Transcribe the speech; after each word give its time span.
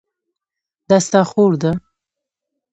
دا 0.89 0.97
ستا 1.05 1.21
خور 1.29 1.53
ده؟ 1.61 1.71